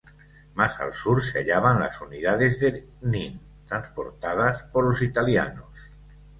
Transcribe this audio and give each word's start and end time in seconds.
Más 0.55 0.79
al 0.79 0.93
sur 0.95 1.23
se 1.23 1.41
hallaban 1.41 1.79
las 1.79 2.01
unidades 2.01 2.59
de 2.59 2.89
Knin 3.01 3.39
transportadas 3.67 4.63
por 4.63 4.89
los 4.89 4.99
italianos. 5.03 5.67